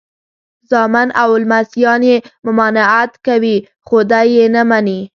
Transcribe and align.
زامن 0.69 1.07
او 1.21 1.29
لمسیان 1.43 2.01
یې 2.09 2.17
ممانعت 2.45 3.11
کوي 3.27 3.57
خو 3.87 3.97
دی 4.11 4.27
یې 4.35 4.45
نه 4.55 4.61
مني. 4.69 4.99